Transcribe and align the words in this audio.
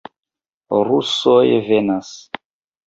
Rusoj 0.89 1.45
venas! 1.69 2.13